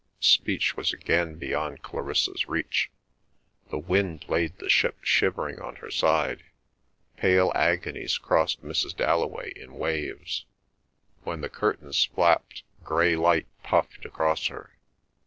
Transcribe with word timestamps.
Speech 0.19 0.75
was 0.75 0.91
again 0.91 1.35
beyond 1.35 1.83
Clarissa's 1.83 2.47
reach. 2.47 2.89
The 3.69 3.77
wind 3.77 4.25
laid 4.27 4.57
the 4.57 4.67
ship 4.67 4.97
shivering 5.03 5.59
on 5.61 5.75
her 5.75 5.91
side. 5.91 6.41
Pale 7.17 7.51
agonies 7.53 8.17
crossed 8.17 8.63
Mrs. 8.63 8.95
Dalloway 8.97 9.51
in 9.55 9.73
waves. 9.75 10.45
When 11.21 11.41
the 11.41 11.49
curtains 11.49 12.03
flapped, 12.05 12.63
grey 12.83 13.15
lights 13.15 13.51
puffed 13.61 14.03
across 14.03 14.47
her. 14.47 14.75